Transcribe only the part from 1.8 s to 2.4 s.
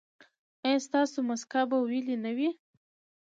ویلې نه